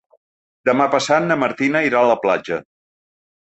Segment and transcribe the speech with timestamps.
[0.69, 2.61] Demà passat na Martina irà a la platja.